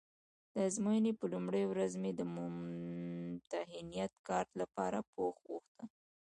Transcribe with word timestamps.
د 0.53 0.55
ازموینې 0.67 1.11
په 1.19 1.25
لومړۍ 1.33 1.63
ورځ 1.67 1.91
مې 2.01 2.11
د 2.15 2.21
ممتحنیت 2.35 4.13
کارت 4.27 4.51
لپاره 4.61 4.99
پوښ 5.13 5.33
غوښته. 5.45 5.85